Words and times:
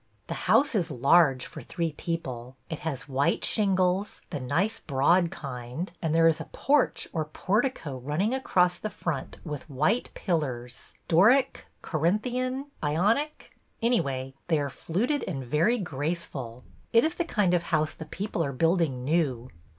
The 0.25 0.33
house 0.49 0.73
is 0.73 0.89
large 0.89 1.45
for 1.45 1.61
three 1.61 1.91
people. 1.91 2.55
It 2.71 2.79
has 2.79 3.07
white 3.07 3.45
shingles, 3.45 4.23
the 4.31 4.39
nice 4.39 4.79
broad 4.79 5.29
kind, 5.29 5.91
and 6.01 6.15
there 6.15 6.27
is 6.27 6.41
a 6.41 6.45
porch 6.51 7.07
or 7.13 7.25
portico 7.25 7.99
running 7.99 8.33
across 8.33 8.79
the 8.79 8.89
front 8.89 9.39
with 9.43 9.69
white 9.69 10.09
pillars— 10.15 10.95
Doric? 11.07 11.67
Corinthian? 11.83 12.71
Ionic? 12.83 13.55
Anyway, 13.79 14.33
they 14.47 14.57
are 14.57 14.71
fluted 14.71 15.23
and 15.27 15.45
very 15.45 15.77
graceful. 15.77 16.63
It 16.91 17.05
is 17.05 17.13
the 17.13 17.23
kind 17.23 17.53
of 17.53 17.61
house 17.61 17.93
the 17.93 18.05
people 18.05 18.43
are 18.43 18.53
building 18.53 19.03
new. 19.05 19.51